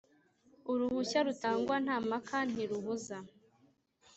Uruhushya 0.71 1.19
rutangwa 1.27 1.75
nta 1.85 1.97
mpaka 2.05 2.37
ntirubuza 2.51 3.17